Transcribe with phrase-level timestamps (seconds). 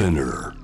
[0.00, 0.54] Spinner.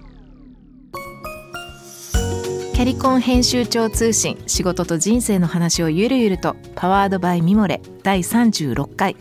[2.73, 9.15] キャリコン編集長通信仕事と人生の話をゆるゆるとパワードバイミモレ第36回。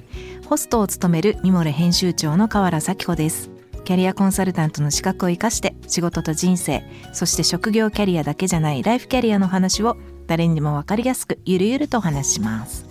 [0.47, 3.49] ホストを務めるミモレ編集長の河原咲子です。
[3.83, 9.97] キャリアコンサルタントの資格を生かして仕事と人生そして職業キャリアだけじゃないライフキャリアの話を
[10.27, 12.85] 誰にでも分かりやすくゆるゆるとお話しします。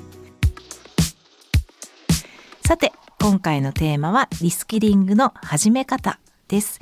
[2.66, 6.20] さて今回のテーマはリスキリングの始め方。
[6.55, 6.79] です。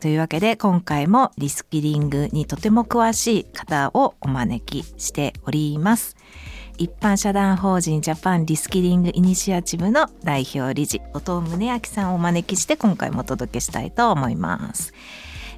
[0.00, 6.16] というわけで今回もリスキリングにとても詳しい方をお招きしております。
[6.76, 14.92] 一般社団法人ジャパンリスキリングイニシアチブの代表理事後藤宗明さんをお招きして今回もお届けしたいと思います。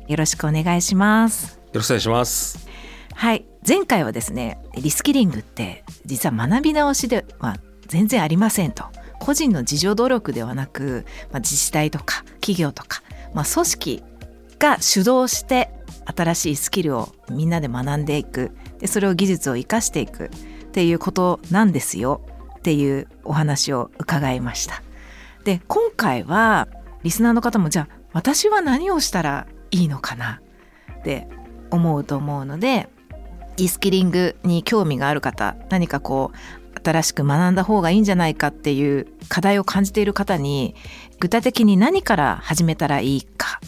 [0.07, 1.57] よろしくお願いします。
[1.57, 2.69] よろしくお願いします。
[3.15, 3.47] はい。
[3.67, 7.57] 前回はですねリスキリングって実は学び直しでは
[7.89, 8.85] 全然ありませんと。
[9.19, 13.03] 個人の自助努力ではなく、まあ、自治体とか企業とか、
[13.37, 14.03] まあ、組織
[14.59, 15.71] が主導して
[16.07, 18.51] 新しいスキルをみんなで学んでいく。
[18.79, 20.29] でそれを技術を生かしていくっ
[20.73, 22.23] ていうことなんですよ。
[22.57, 24.83] っていうお話を伺いました。
[25.45, 26.67] で今回は
[27.03, 30.41] リスナーの方もじゃあ私は何をしたらいいのかな？
[30.99, 31.29] って
[31.71, 32.89] 思うと思うので
[33.59, 40.75] リスキリングに興味がある方何かこう新しく学んだ方がいいんじゃないかっていう課題を感じている方に
[41.21, 43.61] 具体的に何から始めたらいいか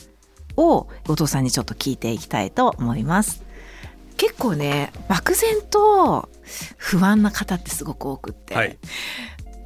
[0.56, 3.44] を後藤さんにちょっと聞いていきたいと思います。
[4.16, 6.28] 結構ね漠然と
[6.76, 8.78] 不安な方ってすごく多くって、はい。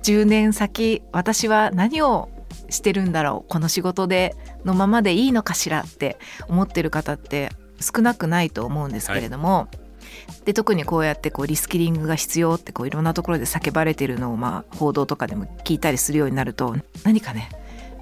[0.02, 2.28] 10年先私は何を
[2.68, 9.68] してるんだろうこの仕事でのままでいいのかしらって思ってる方って少なくないと思うんですけれども、
[10.44, 12.90] で特にこうやってこうリスキリングが必要ってこうい。
[12.90, 17.48] ろんなところで叫ばれてるのをまあ報道とかでも聞いたりするようになると何かね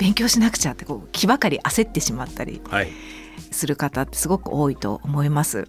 [0.00, 2.88] 勉強しなくちゃってこう気ばかり焦ってしまったりはい
[3.50, 5.68] する方ってすごく多いと思います。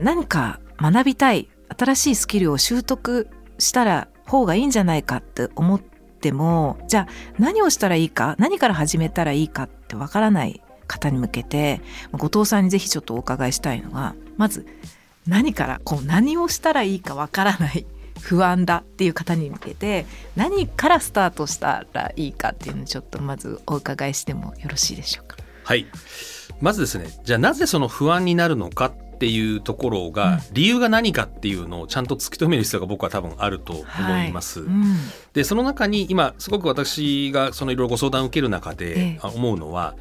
[0.00, 3.28] 何か学びたい新しいスキルを習得
[3.58, 7.06] したら方がいいんじゃないかって思ってもじゃあ
[7.38, 11.80] 何をしたらいいか何から始めたらいいかってわからない方に向けて
[12.12, 14.66] 後藤さんにぜひちょっとお伺いしたいのがまず
[15.26, 17.86] 何からこう何をしたらいいかわからない
[18.20, 20.06] 不安だっていう方に向けて
[20.36, 25.36] 何からスタートしたらいいかっていうのをちょっとまずお伺いしてもよろしいでしょうか？
[25.64, 25.86] はい
[26.60, 33.84] まずですねじゃあなぜその不安になるのかっていうところが、理由が何かっていうのをちゃんと突き止める必要が僕は多分あると思
[34.24, 34.60] います。
[34.60, 34.96] はいうん
[35.38, 39.94] でその中に今すごく私がそのいろいろご相談を受ける中えで思うのは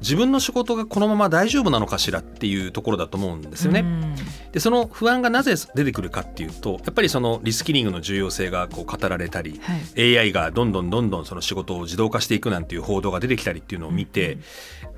[0.00, 3.80] 自分の仕事がこのまま大丈夫なのかしらっていうところだと思うんですよね。
[3.80, 4.16] うん。
[4.50, 10.18] でその不安がなぜ出てくるかっていうとやっぱりそのリスキリングの重要性がこう語られたり、はい。
[10.18, 14.38] AI がどんどんどんどんその仕事を自動化していくなんていう報道が出てきたりっていうのを見て、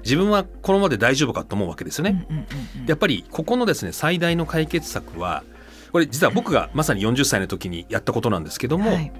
[0.02, 2.26] 自分はこのままで大丈夫かと思うわけですよね。
[2.86, 5.44] やっぱりここのですね最大の解決策は
[5.92, 8.44] これ実は僕がまさに40歳の時にやったことなん。
[8.44, 9.12] ですけども、はい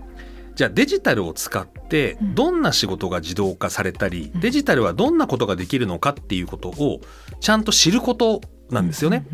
[0.55, 2.35] じゃあデジタルを使ってうん。
[2.35, 4.41] どんな仕事が自動化されたり、うん。
[4.41, 7.01] デジタルはどんなことができるのかっていうことを
[7.41, 9.27] ちゃんと知ることなんですよね。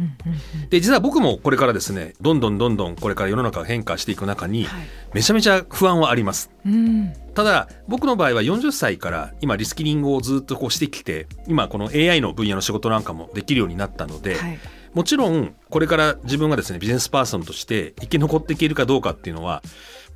[0.70, 4.86] で実は僕もこれからですねどんどんどんどんこれから世の中が変化していく中にはい。
[5.14, 6.50] めちゃめちゃ不安はあります。
[6.66, 7.12] うん。
[7.34, 14.58] ただ僕の場合は40歳から今リスキリングをずっとこうしてきて今この AI の分野の仕事なんかもできるようになったので、はい。
[14.94, 19.62] もちろんこれから自分がですねビジネスパーソンとして生き残っていけるかどうかっていうのは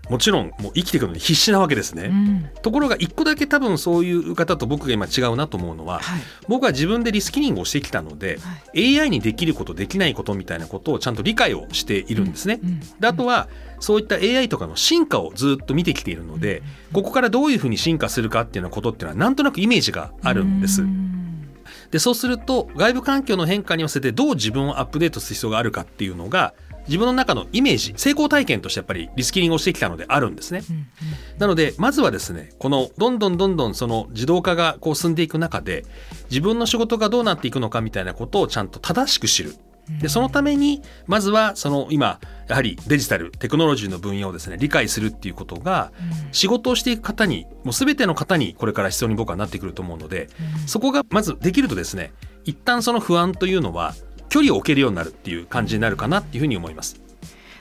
[0.09, 2.04] もちろんもう生きていくのに必死なわけですね。
[2.04, 2.50] うん。
[2.62, 6.20] ところが一個だけ多分そういう方と僕が今違うなと思うのははい。
[6.48, 12.60] 僕は自分でリスキリングをしてきたのでは AI にできることできないことみたいなことをちゃんと理解をしているんですね。
[12.62, 12.81] うん。
[13.00, 13.48] であとは
[13.81, 20.82] そういった AI とかの進化をずっと見てきているのでここからどういうふうに進化するかっていうようなことっていうのはなんとなくイメージがあるんです。
[20.82, 20.84] う。
[20.84, 21.15] ん。
[21.91, 26.54] でそうすると外部環境の変化に合わせてどう自分をアップデートする必要があるかっていうのが
[26.87, 30.62] 自分の中のイメージ成功体験としてやっぱりリスキリングをしてきたのであるんですね。
[30.69, 30.87] うん
[31.39, 35.84] なのでまずはですねこのどんどんどんどんその自動化がこう進んでいく中で
[36.31, 39.54] 自分の仕事がどうなっていくのかみたいなことをちゃんと正しく知る。
[40.01, 45.92] でそのためにまずはその今やはりデジタルテクノロジーの分野をですね理解するっていうことが
[46.33, 50.28] 仕事をしていく方にもう全ての方にこれから必要に僕はなってくると思うので
[50.66, 52.13] そこがまずできるとですね
[52.45, 53.95] 一旦その不安というのは
[54.28, 57.00] 距離を置けるようになるっていう感じになるかなっていうふうに思います。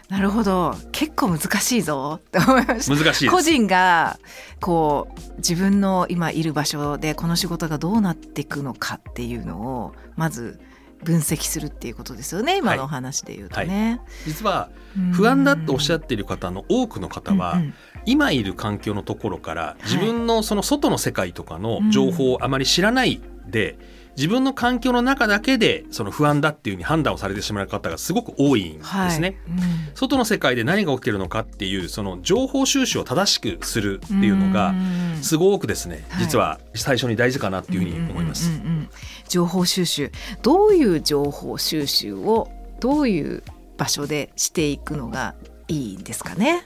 [0.09, 0.75] なるほど。
[0.91, 2.95] 結構難しいぞって思いました。
[2.95, 3.29] 難しいです。
[3.29, 4.19] 個人が
[4.59, 10.59] こう自分の今いる場所でこの仕事がどうなっていくのかっていうのをまず
[11.03, 14.69] 分析するっていうことですよね今のお話で言うとね、実は
[15.13, 17.73] 不安だとおっしゃっている方の多くの方は、うんうん。
[18.05, 23.77] 今いる環境のところから自分のその外の世界とかの情報をあまり知らないで、
[24.15, 28.97] 自分の環境の中だけでその不安だっていうふうに判断をされてしまう方がすごく多いんですね。
[28.97, 29.37] はいうん
[29.95, 38.49] 外の世界で何が起きてるのかっていうその情報収集を正しくするっていうのがんすごくですねはい実は最初に大事かなっていうふうに思います。
[39.29, 40.11] 情報収集
[40.41, 42.49] どういう情報収集を
[42.79, 43.43] どういう
[43.77, 45.35] 場所でしていくのが
[45.67, 46.65] いいんですかね？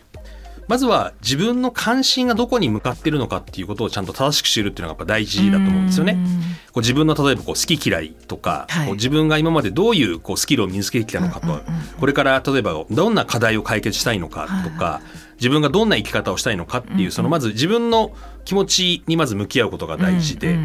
[0.68, 6.14] まずは自分の関心がどこに向かってるのかっていうことをちゃんと正しく知るっていうのがやっぱ大事だと思うんですよね。
[6.14, 6.26] ん。
[6.72, 8.86] こう自分の例えばこう好き嫌いとか、はい。
[8.88, 11.62] こう自分が今までどういうこうスキルを身につけてきたのかと。
[12.00, 15.02] これから例えばどんな課題を解決したいのかとか、
[15.38, 18.12] 自分がどんな生き方をしたいのかっていう、そのまず自分の
[18.44, 20.58] 気持ちにまず向き合うことが大事で,、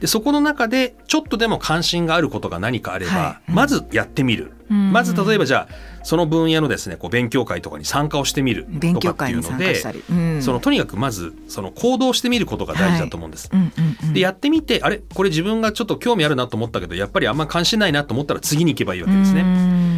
[0.00, 4.52] でそこの中でちょっとでも関心があることが何かあれば、まずやってみる。
[4.70, 4.92] うん。
[4.92, 10.40] まず例えばじゃあその分野のですねこう勉強会とかに参加をしてみる勉強とかっていうのでうん。
[10.40, 13.50] そのとにかくまずその行動してみることが大事だと思うんです。
[13.52, 13.72] うんうん
[14.04, 14.12] うん。
[14.12, 15.02] でやってみてあれ？
[15.14, 19.42] これ自分がちょっと興味あるなと思ったけどやっぱりあんま関心ないなと思ったら次に行けばいいわけですね。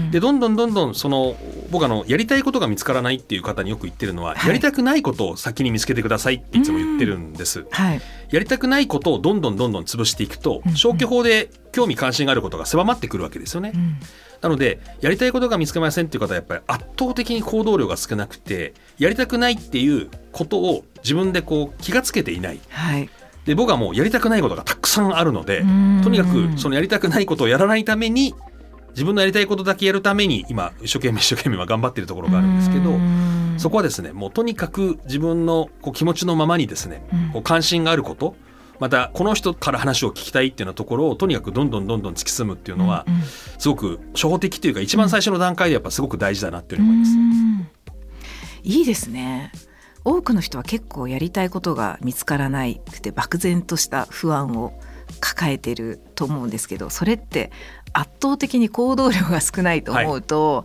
[0.09, 1.37] ねでどんどんどんどんその
[1.71, 4.49] 僕あのやりたいことが見つからないっていう方によく言ってるのは、はい。
[4.49, 7.67] やりたくないことを先に見つけてくださいっていつも言ってるんです。
[7.71, 8.01] はい、
[8.31, 10.71] やりたくないことをどんどんどんどん潰していくとうん。
[10.71, 13.73] うん消去法で興味関心があることが狭まってくるわけですよね。
[13.75, 13.97] うん。
[14.41, 22.61] なのでやりたいことが見つけませんっていう方はやっぱり圧倒的に行動量が少なくてやりたくないっていうことを自分でこう気がつけていない。
[22.69, 23.11] はい、
[23.45, 26.01] で僕はもうやりたくないことがたくさんあるのでうん。
[26.03, 28.35] とにかくそのやりたくないことをやらないために
[28.91, 33.55] 自分のやりたいことだけやるために今一生懸命一生懸命今頑張ってるところがあるんですけどうん。
[33.59, 37.33] そこはですねもうとにかく自分のこう気持ちのままにですねうん。
[37.33, 38.35] こう関心があること
[38.79, 43.05] またこの人から話を聞きたいっていうようなところをとにかくどんどんどんどん突き進むっていうのは
[43.59, 47.13] すごく初歩的というか一番最初の段階でやっぱすごく大事だなっていうふうに思います。
[47.13, 47.69] うん。
[48.63, 49.53] いいですね。
[50.05, 54.73] 多くの人は結構やりたいことが見つからないくて漠然とした不安を
[55.21, 57.51] 抱えてると思うんですけどそれって
[57.93, 60.65] 圧倒的に行動量が少ないと思うと、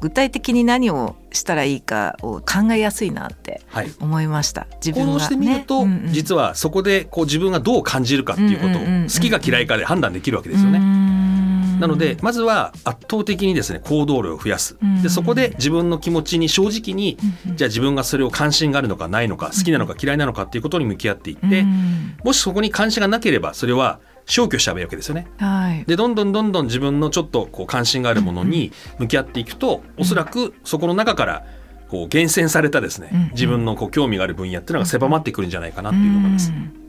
[0.00, 3.92] 具体的に何をしたらいいかを考えやすいなってはい。
[4.00, 4.66] 思いました。
[4.84, 6.12] 自分が、ね、行動してみると、うんうん。
[6.12, 11.43] 実はそこでこう自分がどう感じるかっていうことを好きか嫌いかで判断できるわけですよね。
[11.80, 14.76] なのでまずは圧倒的にですね行動量を増やす。
[14.82, 15.02] うん。
[15.02, 17.16] でそこで自分の気持ちに正直に
[17.54, 22.16] じゃあ自分がそれを関心があるのかないのか好きなのか嫌いなのかっていうことに向き合っていってうん。
[22.24, 25.26] もしそこに関心がなければそれは消去しちゃえばいいわけですよね。
[25.38, 25.84] はい。
[25.86, 31.44] でどんどんどんどん自分のちょっとこう関心があるものに向き合っていくとおそらくそこの中から
[31.88, 36.50] こう厳選されたですねうん自分のこう興味がある分野っていうのが狭まってくるんじゃないかなっていうのが思います。
[36.50, 36.83] うん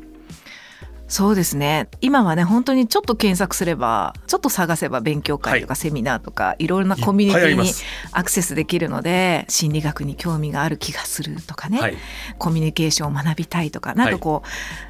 [1.16, 1.88] そうですね。
[2.02, 7.72] 今はね本当にちょっと検索すればちょっと探せば勉強会とかセミナーとか、い、ろいろなコミュニティに
[8.12, 11.96] アクセスできるので心理学に興味がある気がするとかね、はい、
[12.38, 13.94] コミュニケーションを学びたいとか。
[13.94, 14.44] なんかこ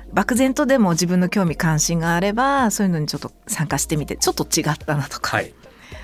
[0.10, 5.54] う、漠然とでも自分の興味関心があればそういうのにちょっと参加してみてちょっと違ったなとか、はい、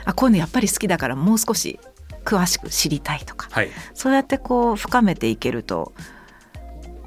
[0.05, 1.79] あこういうのやっぱり好きだからもう少し
[2.25, 3.47] 詳しく知りたいとか。
[3.49, 5.93] はい、そうやってこう深めていけると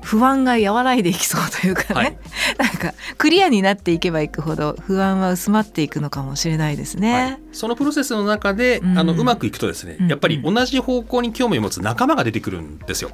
[0.04, 2.18] 不安が和らいでいきそうというかね、はい。
[2.58, 7.12] なんかクリアになっていけばいくほど不安は薄まっていくのかもしれないですね。
[7.14, 8.98] はい、そのプロセスの中で、うん。
[8.98, 10.08] あのうまくいくとですね、うん。
[10.08, 13.10] やっぱり同じ方向に興味を持つ仲間が出てくるんですよ。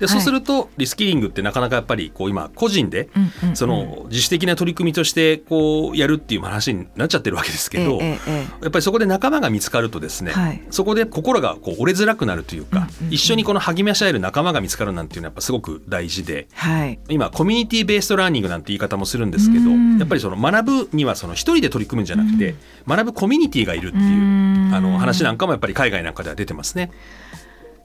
[0.00, 0.40] でそうすはい。
[0.40, 3.08] ると、リスキリングってなかなかやっぱりこう今個人で
[3.54, 10.62] その自主的な取り組みとしてこうやるっていう話になっちゃってるわけですけど、ええええやっぱりそこで仲間が見つかるとですね、はい。
[10.70, 16.98] そこで心がこう折れづらくなるというか、一緒にこの励まし合える仲間が見つかるなんていうのはやっぱすごく大事ではい。
[17.08, 19.98] 今コミュニティベーストラーニングなんて言い方もするんですけど、うん。
[19.98, 22.54] やっぱりその学ぶにはその一人で取り組むんじゃなくて、
[22.86, 24.70] 学ぶコミュニティがいるっていううん。
[24.74, 26.90] あの話なんかもやっぱり海外なんかでは出てますね。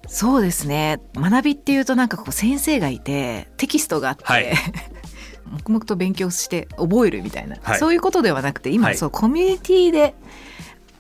[0.07, 1.01] そうですね。
[1.15, 4.51] 学びっていうとなんかこう先生がいてテキストがあって、はい。
[5.51, 7.79] 黙々と勉強して覚えるみたいな、はい。
[7.79, 8.97] そういうことではなくて今、はい。
[8.97, 10.15] そうコミュニティで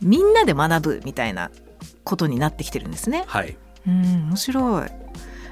[0.01, 1.51] みんなで学ぶみたいな
[2.03, 3.23] ことになってきてるんですね。
[3.27, 3.55] はい、
[3.87, 4.89] うん面白い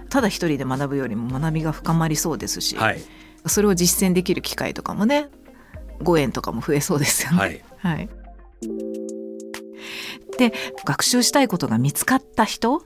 [0.09, 3.01] ただ一人で学ぶよりも学びが深まりそうですし、はい、
[3.45, 5.29] それを実践できる機会とかもね
[6.01, 7.37] ご縁とかも増えそうですよね。
[7.37, 8.09] はい、はい、
[10.37, 10.53] で
[10.85, 12.81] 学習したいことが見つかった人？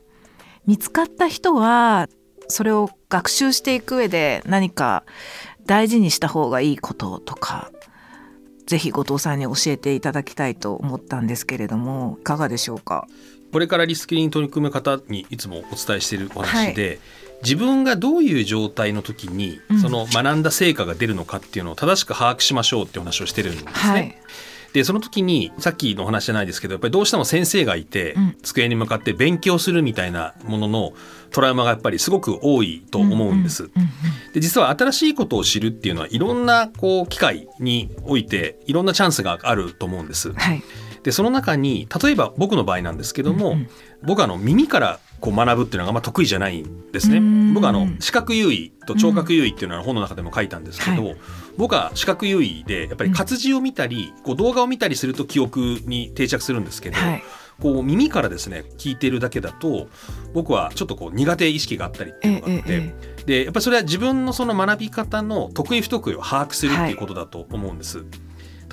[0.65, 2.07] 見つかった人は
[2.47, 5.03] それを学習していく上で何か
[5.65, 7.71] 大事にした方がいいこととか
[8.65, 13.07] ぜひ後藤さんに教えていただきたいと思ったんですけれどもいかがでしょうか？
[13.53, 16.99] これからリスキリングに取り組む方にいつもお伝えしているお話で、
[17.43, 23.71] 自分がどういう状態の時にうんその学んだ成果が出るのかっていうのを正しく把握しましょうっていう話をしてるんですね。
[23.71, 24.17] はい
[24.73, 30.93] でその時にさっきの話じゃないですけどやっぱりどうしても先生がいて、うん机に向かって勉強するみたいなものの
[31.31, 33.69] トラウマがやっぱりすごく多いと思うんです。
[34.33, 40.33] で実は新しいことを知るっていうのはいろんなこう機会においていろんなチャンスがあると思うんです。
[40.33, 40.63] はい
[41.03, 43.69] でその中に例えば僕の場合なんですけども、うんうん。
[44.03, 47.17] 僕はあの耳からこう学ぶっていうのがあんま得意じゃないんですね。
[47.17, 47.53] うん。
[47.53, 51.15] 僕はあの視覚優位と聴覚優位っていうのは本の中でも書いたんですけど、は
[51.57, 57.23] 僕は視覚優位でやっぱり活字を見たり、こう動画を見たりすると記憶に定着するんですけど、はい。
[57.61, 59.87] こう耳からですね聞いているだけだと
[60.33, 63.23] 僕はちょっとこう苦手意識があったりっていうのがあって、ええ。
[63.25, 68.03] でやっぱりそれは自分のその学び方の得意不得意を把握するっていうことだと思うんです。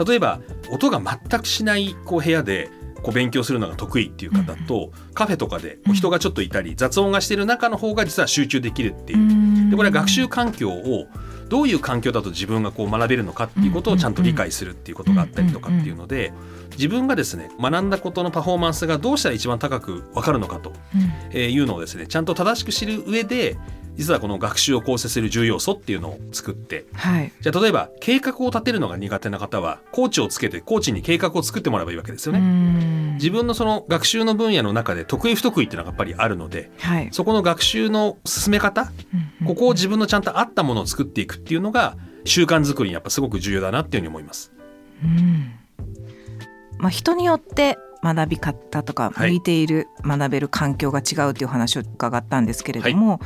[0.04, 0.40] 例えば
[0.70, 2.70] 音が全くしないこう部屋で
[3.02, 9.70] こう勉強するのが得意っていう方と、カフェとかでこう人がちょっといたり、雑音がしてる中の方が実は集中できるっていう。
[9.70, 11.06] でこれは学習環境を
[11.48, 16.32] どういう環境だと自分がこう学べるのかっていうことをちゃんと理解するっていうことがあったりとかっていうので
[16.72, 20.72] 自分がですね学んだことのパフォーマンスがどうしたら一番高く分かるのかと
[21.36, 23.58] いうのをですねちゃんと正しく知る上で
[23.96, 27.32] 実はこの学習を構成する重要素っていうのを作ってはい。
[27.40, 32.40] じゃあ例えば計画を立てるのが苦手な方はコーチをつけてコーチに計画を作ってもらえばいいわけですよね。
[32.40, 37.08] ね自分のその学習の分野の中で得意不得意っていうのがやっぱりあるのではい。
[37.12, 38.92] そこの学習の進め方
[39.46, 44.52] ここを自分のちゃんと合ったものを作っていくっていうのが習慣作りにやっぱすごく重要だなっていうふうに思います。
[45.02, 45.52] うん。
[46.78, 49.30] まあ、人によって学び方とかはい。
[49.30, 53.20] 向いている、学べる環境が違うという話を伺ったんですけれども、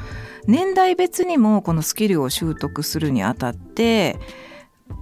[0.47, 4.19] 年代別にもこのスキルを習得するにあたって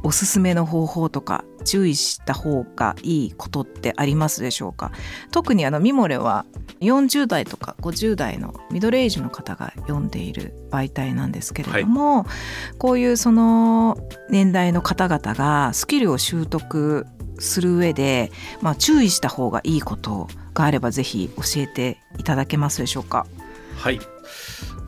[0.05, 4.93] おすすめの方法とか注意した方がいいことってありますでしょうか？
[5.33, 6.45] 特にあのミモレは
[6.81, 12.27] 40代とか50代のミドルエイジの方が読んでいる媒体なんですけれども、
[12.79, 13.97] こういうその
[14.31, 17.07] 年代の方々がスキルを習得
[17.43, 23.27] する上で、まあ、注意した方がいいことがあればぜひ教えていただけますでしょうか？
[23.77, 24.01] はい。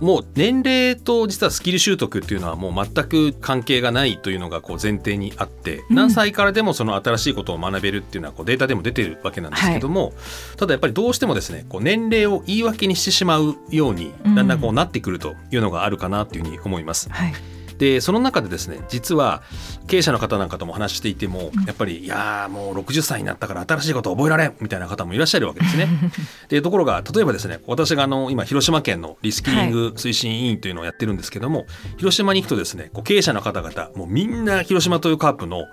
[0.00, 5.96] もう年齢と実はスキル習得っていうのはもう全く関係がないというのがこう前提にあって、うん。
[5.96, 10.12] 何歳からでもその新しいことを学べるっていうのはこうデータでも出てるわけなんですけども、
[10.56, 14.34] ただやっぱりどうしてもですねこう年齢を言い訳にしてしまうようにうん。
[14.34, 17.08] だんだんこうなってくるというのがあるかなというふうに思います。
[17.11, 17.32] はい、
[17.78, 19.43] でその中でですね実は
[19.87, 21.64] 経営者の方なんかとも話していても、うん。
[21.64, 25.88] やっぱりいやーもう60歳になったから新しいことを覚えられんみたいな方もいらっしゃるわけですね。
[26.49, 31.66] でところが例えばですね私があの今広島県のリスキリング推進委員というのをやってるんですけども、
[31.97, 35.64] 広島に行くとですねこう経営者の方々もうみんな広島トヨカープの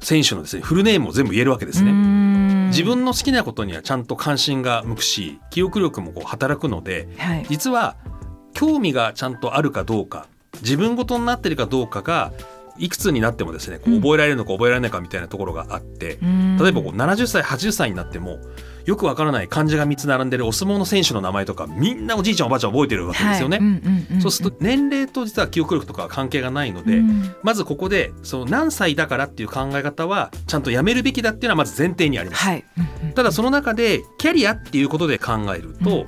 [0.00, 1.92] 選手のですねフルネームを全部言えるわけですね。
[1.92, 7.96] ね自分の好きなことにはちゃんと関心が向くし記憶力もこう働くのではい、実は
[8.54, 10.26] 興味がちゃんとあるかどうか
[10.62, 12.32] 自分ごとになってるかどうかが
[12.78, 16.18] いくつになってもですね覚えられるのか覚えられないかみたいなところがあって、
[16.60, 18.38] 例えばこう70歳80歳になっても
[18.84, 23.60] よくわからない漢字が3つ並んでるお相撲の選手の名前とかみんなおじいちゃんおばあちゃん覚えてるわけですよね。
[24.20, 27.02] そうすると年齢と実は記憶力とかは関係がないので、
[27.42, 32.44] まずここでその何歳だからっていう考え方はちゃんとやめるべきだっていうのはまず前提にあります。
[32.44, 32.64] はい、
[33.14, 36.06] ただその中でキャリアっていうことで考えると、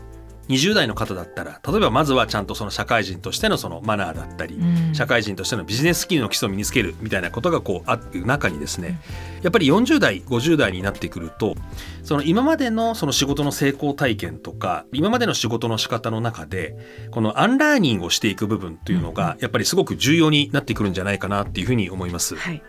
[0.51, 4.95] 20代の方だったら例えばまずはちゃんとその社会人としてのそのマナーだったり、うん。
[4.95, 9.01] 社会人としてのビジネススキルの基礎を身につけるみたいなことがこうある中にですね
[9.43, 11.55] やっぱり40代50代になってくると
[12.03, 16.77] その今までのその仕事の成功体験とか今までの仕事の仕方の中で
[17.11, 22.37] このアンラーニングをしていく部分というのがやっぱりすごく重要になってくるんじゃないかなっていうふうに思います。
[22.37, 22.63] はい、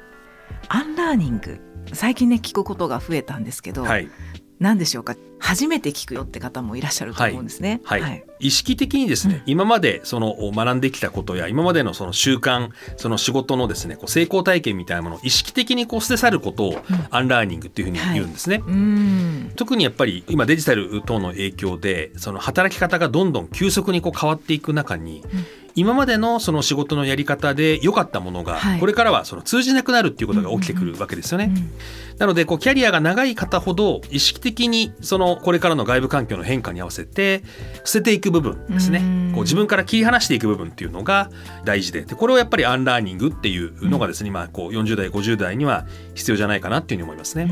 [0.68, 1.60] アンラーニング。
[1.94, 4.10] 最近ね聞くことが増えたんですけど、はい、
[4.62, 5.15] 何でしょうか？
[5.39, 7.82] 初めて聞くよって方もいらっしゃると思うんですね。
[7.84, 8.24] はい。
[8.39, 9.41] 意識的にですね、うん。
[9.48, 18.62] 今までその学んできたことや今までのその習慣その仕事のですねこう成功体験みたいなものを意識的にこう捨て去ることをアンラーニングっていうふうに言うんですね。
[18.65, 19.51] うん。
[19.56, 28.80] 特にやっぱり今デジタル等の影響でその働き方がどんどん急速にこう変わっていく中に、うん今までのその仕事のやり方で良かったものが、はい。
[28.80, 31.51] これからはその通じなくなるっていうことが起きてくるわけですよね。
[31.56, 31.72] うん
[32.22, 37.42] なのでこうキャリアが長い方ほど意識的にそのこれからの外部環境の変化に合わせて
[37.84, 39.00] 捨てていく部分ですね。
[39.00, 41.32] うんこう自分から切り離していく部分っていうのが
[41.66, 47.51] 大事ででこれをやっぱりアンラーニングっていうのがですね、今こう40代50代には必要じゃないかなっていうふうに思いますね。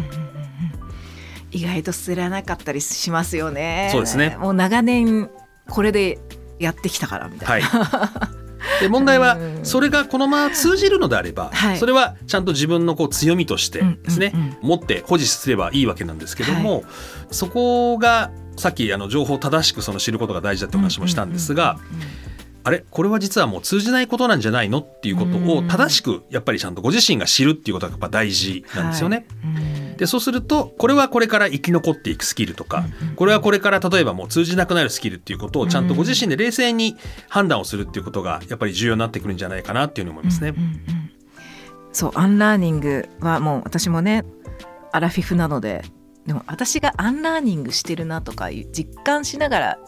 [1.52, 3.90] 意外と捨てられなかったりしますよね。
[3.92, 4.38] そうですね。
[4.40, 5.32] もう長年
[5.68, 6.20] これで
[6.60, 7.68] やってきたからみたいな。
[7.68, 8.36] は
[8.80, 8.82] い。
[8.82, 9.66] で問題はうん。
[9.66, 11.78] それがこのまま通じるのであれば、はい。
[11.78, 14.58] それはちゃんと自分のこう強みとしてですね、うんうんうん。
[14.62, 16.84] 持って保持すればいいわけなんですけども、
[17.32, 22.29] そこがさっきあの情報を正しくその知ることが大事だって話もしたんですが、うんうんうん
[22.70, 29.26] あれこれは実はもう通じないことなんじゃないのっていうことを正しくやっぱりちゃんとご自身が知るっていうことがやっぱ大事なんですよね。
[29.44, 29.64] はい。
[29.64, 29.98] うん。
[29.98, 32.86] でそうするとこれはこれから生き残っていくスキルとか、
[33.16, 36.96] これはこれから例えばもう通じなくなるスキルっていうことをちゃんとご自身で冷静に
[37.28, 40.50] 判断をするっていうことがやっぱり重要になってくるんじゃないかなっていうふうに思いますね。
[40.50, 41.12] うんうんうん。
[41.92, 44.26] そうアンラーニングはもう私もね
[44.92, 45.84] アラフィフなので
[46.28, 49.80] でも私がアンラーニングしてるなとか実感しながら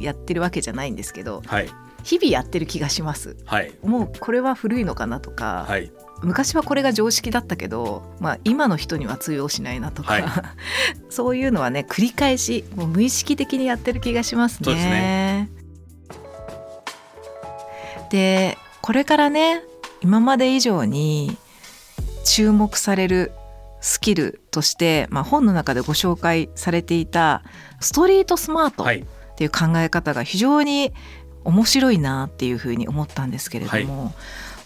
[0.00, 1.68] やってるわけじゃないんですけどはい
[2.04, 3.36] 日々やってる気がします。
[3.46, 3.72] はい。
[3.82, 5.90] もうこれは古いのかなとか、はい。
[6.22, 10.24] 昔はこれが常識だったけど、まあ、今の人には通用しないなとか、はい。
[11.08, 14.74] そういうのはね繰り返しもう無意識的にやってる気がしますね。
[14.74, 15.50] ですね。
[18.10, 19.62] でこれからね
[20.02, 21.36] 今まで以上に
[22.24, 23.32] 注目される
[23.80, 27.42] スキルとして、まあ、本の中でご紹介されていた
[27.80, 29.04] ストリートスマートはい。
[29.34, 30.92] っていう考え方が非常に
[31.44, 34.12] 面白いなっていうふうに思ったんですけれども、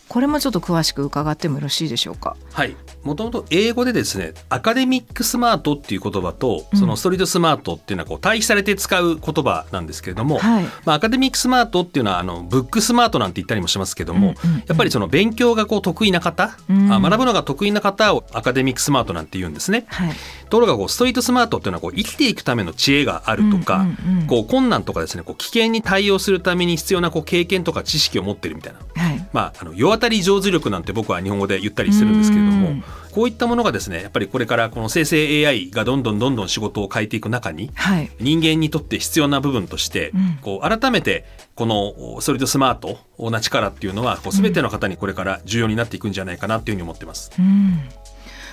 [0.08, 2.36] これもちょっと詳しく伺ってもよろしいでしょうか？
[2.52, 2.74] はい。
[3.02, 6.78] もともと英語でですねアカデミックスマートっていう言葉とうん。
[6.78, 14.64] そのストリートスマートっていうのはこう対比されて使う言葉なんですけれども、はい、まあ、アカデミックスマートっていうのはあのブックスマートなんて言ったりもしますけども、うんうんうん。
[14.66, 16.90] やっぱりその勉強がこう得意な方、うん。
[16.90, 19.84] あ学ぶのが得意な方をアカデミックスマートなんて言うんですね。
[19.88, 20.12] はい、
[20.48, 23.86] ところがこうストリートスマートっていうのはこう生きていくための知恵があるとか、
[24.26, 28.78] こう困難とかですねこう危険に対応するために必要なこう経験とか知識を持ってるみたいな。
[29.02, 32.84] はい、まあ、あの世当たり上手力なんて僕は日本語で言ったりするんですけれどもうん。
[33.12, 40.38] こういったものがですねやっぱりこれからこの生成 AI がどんどんどんどん仕事を変えていく中にはい、人間にとって必要な部分として、うん。
[40.40, 41.24] こう改めて
[41.54, 42.98] このおストリートスマート
[43.30, 47.32] な力っていうのはこう全ての方にこれから重要になっていくんじゃないかなっていうふうに思ってます。
[47.38, 47.80] うん、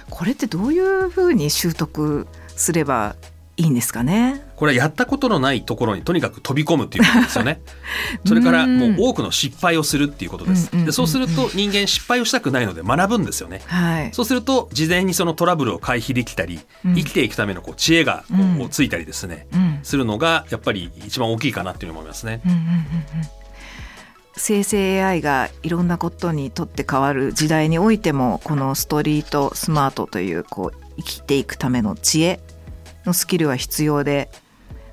[0.10, 3.16] これってどういうふうに習得すれば
[3.58, 4.44] いいんですかね？
[4.58, 7.62] これはやったことのないところにとにかく飛び込むっていうことですよね。
[8.26, 10.70] それからもう多くの失敗をするっていうことです。
[10.74, 13.62] うんうんうんうんでそうすると人間失敗をしたくないので学ぶんですよね。
[13.66, 22.42] はい、そうすると事前にそのトラブルを回避できたり、うん生きていくためのこう知恵がこううんついたりですね、うん、するのがやっぱり一番大きいかなっていうふうに思いますね。
[22.46, 23.45] うんうんうんうん
[24.38, 32.40] 生成 AI がいろんなことにとって変わる時代においてもこのストリートスマートというこう生きていくための知恵
[33.06, 34.30] のスキルは必要で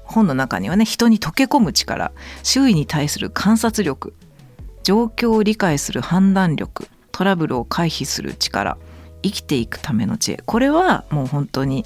[0.04, 4.14] 本の中にはね人に溶け込む力周囲に対する観察力
[4.82, 8.78] 状況を理解する判断力トラブルを回避する力
[9.22, 10.42] 生きていくための知恵。
[10.44, 11.84] これはもう本当に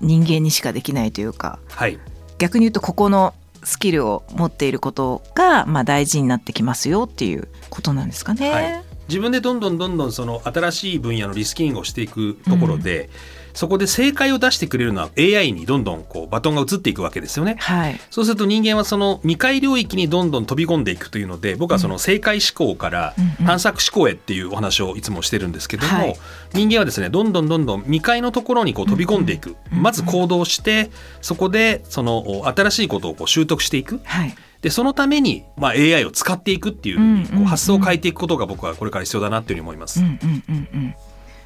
[0.00, 1.98] 人間にしかできないというかはい、
[2.38, 8.50] 逆に言うとここのスキルを持っていることが、まあ、大事になってきますよっていうことなんですかね。
[8.50, 13.10] はい自分でどんどんどんどんその新しい分野のリスキリングをしていくところで、
[13.54, 17.56] そこで正解を出してくれるのは AI にどんどんこうバトンが移っていくわけですよね。
[17.60, 18.00] はい。
[18.10, 26.16] そうすると人間はその未開領域にどんどん飛び込んでいくというので僕はその正解思考から探索思考へっていうお話をいつもしてるんですけども、はい。
[26.54, 34.00] 人間はですねどんどんどんどん未開のところにこう飛び込んでいく、まず行動してそこでそのお新しいことをこう習得していく。
[34.04, 34.34] はい。
[34.62, 40.00] でそのために、まあ、AI を使っていくっていうふう発想を変えていくことが僕はこれから必要だなっていうふうに思います。
[40.00, 40.94] うんうんうんうん。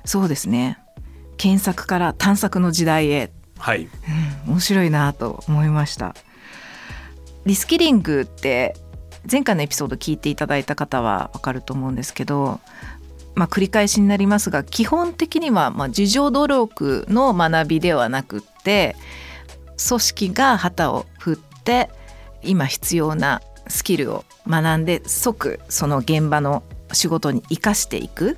[0.04, 0.78] そうですね
[1.36, 3.88] 検索から探索の時代へ、はい、
[4.46, 6.14] うん、面白いなと思いました。
[7.46, 8.74] リスキリングって
[9.30, 12.60] 前回のエピソード聞いていただいた方はわかると思うんですけど、
[13.34, 18.96] まあ、繰り返しになりますが基本的にはまあ自助努力の学びではなくって
[19.88, 21.90] 組織が旗を振って
[22.42, 28.36] 今必要なスキルを学んで即その現場の仕事に生かしていく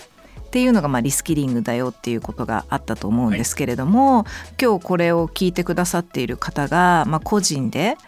[0.56, 4.24] っていうのがまあリスキリングだよっていうことがあったと思うんですけれども、
[4.58, 7.98] 今日これを聞いてくださっている方が、まあ、個人で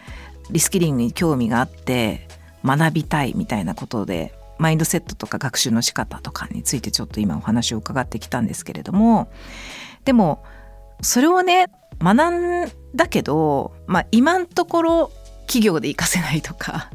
[0.49, 2.27] リスキリングに興味があって
[2.65, 9.31] 学びたいみたいなことでマインドセットとか学習の仕方とかについてちょっと今お話を伺ってきたんですけれども
[10.03, 10.43] でも
[11.03, 11.67] それをね
[12.01, 16.89] 学んだけど、まあ、今のところ企業で活かせないとか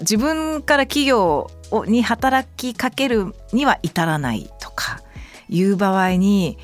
[0.00, 5.00] 自分から企業をに働きかけるには至らないとか
[5.48, 6.58] いう場合に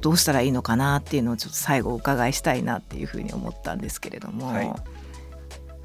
[0.00, 4.52] どうしたらいいのかなっていうのをちょっと最後お伺いしたいなっていうふうに思ったんですけれども。
[4.52, 4.74] はい。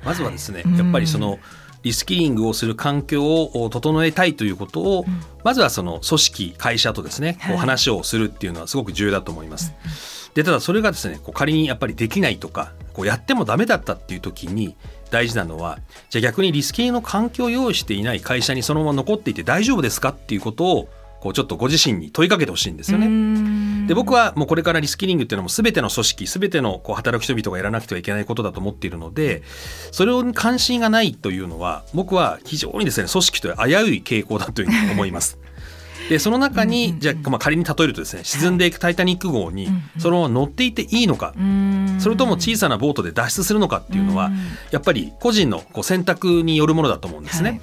[0.04, 1.39] まずはですね、はいやっぱりその
[1.84, 5.21] リスキリングをする環境を整えたいということを、うん。
[5.43, 9.74] まずはその組織会社とですねこうはい話をするっていうのはすごく重要だと思います。
[10.34, 14.76] でただそれがですねこう仮にやっぱりできないとかこうやってもダメだったっていう時に
[15.10, 20.89] 大事なのはじゃあ逆にリスキリングの環境を用意していない会社にそのまま残っていて大丈夫ですかっていうことを
[21.21, 23.88] こうちょっとご自身に問いかけてほしいんですよね。
[23.88, 29.43] で僕はもうこれからリスキリングっていうのも全ての組織全てのこう働く人々がやらなくてはいけないことだと思っているので
[29.91, 35.38] それに関心がないというのは僕は非常にですね組織という危うい傾向だというふうに思います。
[36.10, 41.34] でその中に、じゃあ、まあ、仮に例えるとですね沈んでいく「タイタニック号」にそのまま乗っていていいのか、
[41.99, 44.38] それとも小さなボートで脱出するのかっていうのは、ん
[44.71, 47.62] やっぱり個人のこう選択によるものだと思うんですね。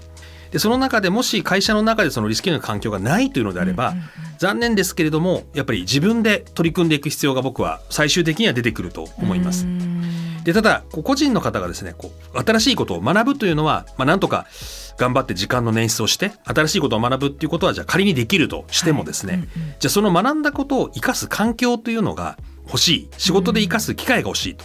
[0.48, 3.94] はいでその中でもし会社の中でそのリスキリングの環境がないというのであれば、
[4.38, 9.64] 残念ですけれどもやっぱり自分で取り組んでいく必要が僕は最終的には出てくると思います。
[9.64, 10.44] うん。
[10.44, 14.46] でただ個人の方がですねこう新しいことを学ぶというのは、まあ、なんとか
[14.96, 19.42] 頑張って時間の捻出をして新しいことを学ぶっていうことはじゃあ仮にできるとしてもですね、はい。
[19.42, 19.50] うんうん。
[19.78, 23.08] じゃあその学んだことを生かす環境というのが欲しい。
[23.18, 24.64] 仕事で生かす機会が欲しいと。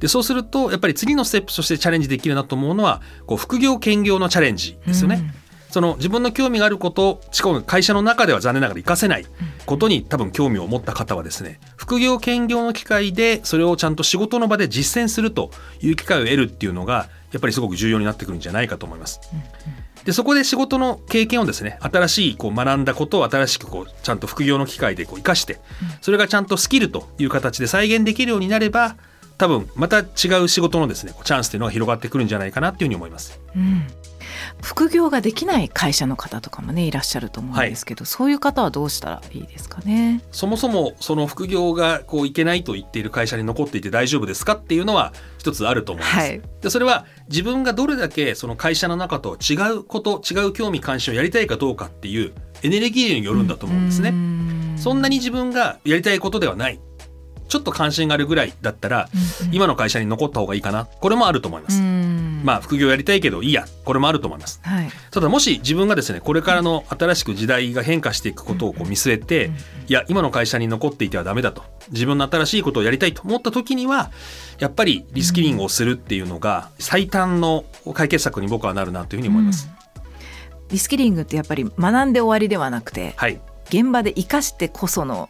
[0.00, 5.32] でそうするとやっぱり次のステップとしてチャレンジできるなと思うのはこう副業兼業のチャレンジですよね。
[5.70, 9.26] その自分の興味があることしかも会社の中では残念ながら活かせない
[9.66, 19.20] ことに多分興味を持った方はですね副業兼業の機会でそれをちゃんと仕事の場で実践するという機会を得るっていうのがやっぱりすごく重要になってくるんじゃないかと思います。
[20.04, 25.60] でそこで仕事の経験をですね新しいこう学んだことを新しくこうちゃんと副業の機会でこう生かして
[26.00, 28.96] それがちゃんとスキルという形で再現できるようになれば
[29.40, 33.40] 多分また違う仕事のですねチャンスっていうのが広がってくるんじゃないかなっていうふうに思います。
[33.56, 33.86] うん
[34.62, 40.22] 副業ができない会社の方とかもねいらっしゃると思うんですけど、そういう方はどうしたらいいですかね？
[40.30, 46.16] そもそもその副業がこういけないと言っている会社に残っていて大丈夫ですかっていうのは一つあると思います。
[46.16, 54.12] はいでそれは自分がどれだけその会社の中と違うこと違う興味関心をやりたいかどうかっていうエネルギーによるんだと思うんですね。
[54.12, 56.80] ねそんなに自分がやりたいことではない
[57.50, 59.08] ちょっと関心があるぐらいだったら、
[59.50, 60.84] 今の会社に残った方がいいかな。
[60.84, 61.82] これもあると思います。
[62.44, 63.66] まあ副業やりたいけどいいや。
[63.84, 64.60] これもあると思います。
[64.62, 69.54] あ、はい、ただもし自分がですねこれからの新しく時代が変化していくことをこう見据えて、うん
[69.90, 71.64] いや今の会社に残っていてはダメだと。
[71.90, 74.12] 自分の新しいことをやりたいと思った時には
[74.60, 79.68] やっぱりリスキリングをするっていうのが最短の解決策に僕はなるなというふうに思います。
[79.68, 80.68] うん。
[80.68, 83.40] リスキリングってやっぱり学んで終わりではなくてはい。
[83.70, 85.28] 現場で生かしてこその、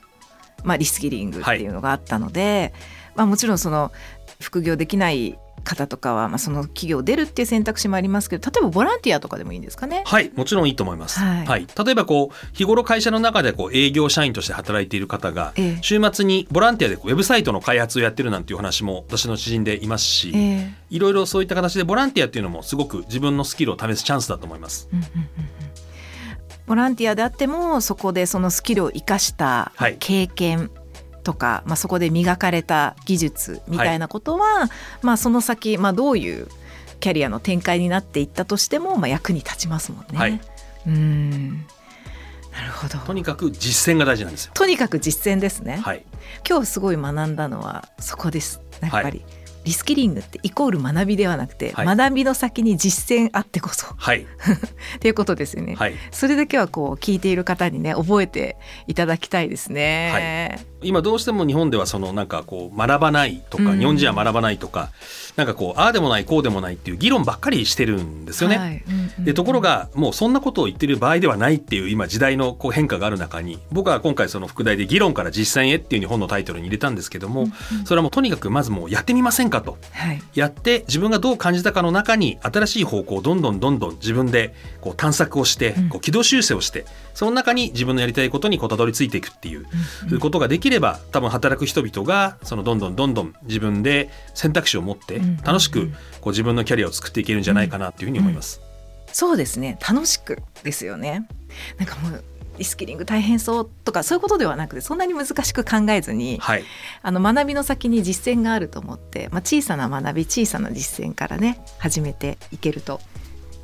[0.65, 2.73] まあ、リスキリングっていうのがあったので、
[3.15, 3.93] まあ、もちろんその
[4.41, 10.05] 副業できない方とかは、まあ、その企業を出るっていう選択肢もありますけど例えばボランティアとかでもいいんですかね？
[10.07, 11.21] はいもちろんいいと思います。
[11.21, 24.89] はい例えばこう日頃会社の中でこう営業社員として働いている方がええ週末にボランティアでウェブサイトの開発をやってるなんていう話も私の知人でいますし、ええいろいろそういった形でボランティアっていうのもすごく自分のスキルを試すチャンスだと思います。
[24.93, 25.60] うんうんうんうん
[26.71, 29.97] ボランティアであってもそこでそのスキルを生かしたはい。
[29.99, 30.71] 経験
[31.25, 34.71] とか、まあ、そこで磨かれた技術みたいなことは、
[35.03, 36.47] まあ、その先、まあ、どういう
[37.01, 40.17] キャリアの展開になっていったとしても、まあ、役に立ちますもんね。
[40.17, 40.41] はい。
[40.87, 41.51] うん。
[42.53, 42.99] なるほど。
[42.99, 44.53] とにかく実践が大事なんですよ。
[44.55, 46.07] とにかく実践ですね、はい、
[46.49, 48.61] 今日すごい学んだのはそこです。
[48.81, 49.25] やっぱり、
[49.65, 51.97] リスキリングってイコール学びではなくて、はい。
[51.97, 53.87] 学びの先に実践あってこそ。
[53.97, 54.23] はい、
[54.97, 55.95] っていうことですよね、はい。
[56.11, 60.67] それだけはこう聞いている方にね覚えていただきたいですね。
[60.83, 63.79] 今どうしても日本ではそのなんかこう学ばないとか、うん。
[63.79, 64.91] 日本人は学ばないとか
[65.37, 68.59] なんかこうああでもないこうでもないっていう議論ばっかりしてるんですよね。
[68.59, 68.83] はい。
[68.89, 77.49] うんうんでところがもうそんなことを言ってる場合ではないっていう今時代のこう変化がある中に僕は今回その副題で「議論から実践へ」っていうふうに本のタイトルに入れたんですけども、
[77.85, 79.79] それはもうとにかくまずもうやってみませんかと。
[79.93, 89.67] はいやって自分がどう感じたかの中に新しい方向をどんどんどんどん自分でこう探索をしてうんこう軌道修正をしてその中に自分のやりたいことにこうたどり着いていくっていう
[90.11, 98.61] うんことができれば多分働く人々がそのどんどんどんどん自分で選択肢を持ってうん楽しくこう自分のキャリアを作っていけるんじゃないかなっていうふうに思います。
[99.13, 101.27] そうですね楽しくですよね。
[101.79, 102.25] なんかもう
[102.61, 106.65] リスキリング大変そうとかそういうことではなくてそんなに難しく考えずにはい、
[107.03, 113.01] あの学びの先に実践があると思って、まあ、小さな学び小さな実践からね始めていけると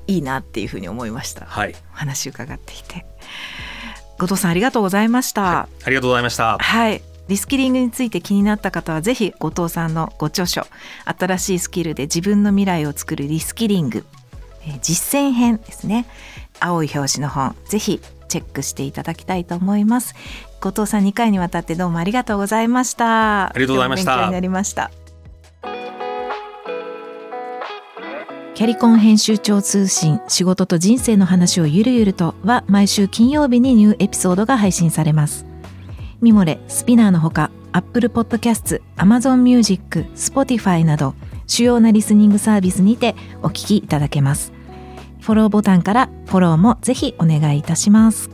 [0.06, 1.44] いいなっていうふうに思いました。
[1.44, 3.04] はい、お話伺っていて
[4.18, 5.60] 後藤さんありがとうございました。
[5.60, 6.56] ありがとうございました。
[6.58, 7.02] はい。
[7.28, 10.66] リスキリングについて気になった方はぜひ後藤さんのご著書
[11.04, 14.06] 「新しいスキルで自分の未来を作るリスキリング」
[14.64, 16.06] えー実践編ですね
[16.60, 20.14] 青い表紙の本ぜひチェックしていただきたいと思います。
[20.60, 23.48] 後藤さん2回にわたってどうもありがとうございました。
[23.48, 24.16] ありがとうございました。
[24.16, 24.90] 勉強になりました。
[28.54, 35.44] キャリコン編集長通信仕事と人生の話をゆるゆるとは毎週金曜日にニューエピソードが配信されます。
[36.22, 41.14] ミモレ、スピナーのほか Apple Podcast、Amazon Music、Spotify など
[41.46, 44.55] 主要なリスニングサービスにてお聞きいただけます
[45.26, 48.30] フォローボタンからフォローもぜひお願いいたします。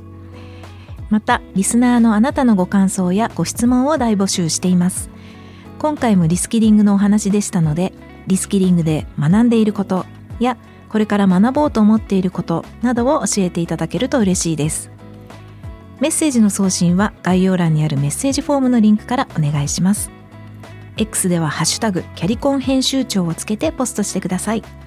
[1.08, 5.08] またリスナーのあなたのご感想やご質問を大募集しています。
[5.78, 7.94] 今回もリスキリングのお話でしたので
[8.26, 10.04] リスキリングで学んでいること
[10.38, 10.58] や
[10.90, 14.90] これから学ぼうと思っていることなどを教えていただけると嬉しいです。
[15.98, 20.10] メッセージの送信は概要欄にあるメッセージフォームのリンクからお願いします。
[20.98, 24.81] X ではハッシュタグキャリコン編集長をつけてポストしてください。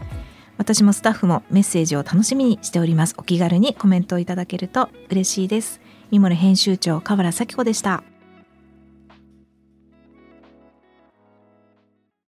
[0.57, 3.15] 私もスタッフもメッセージを楽しみにしております。
[3.17, 5.81] お気軽にコメントをいただけると嬉しいです。
[6.11, 8.03] ミモレ編集長河原咲子でした。